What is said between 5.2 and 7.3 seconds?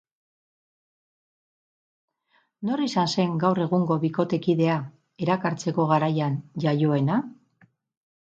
erakartzeko garaian iaioena?